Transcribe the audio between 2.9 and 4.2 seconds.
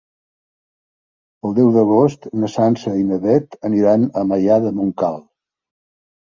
i na Beth aniran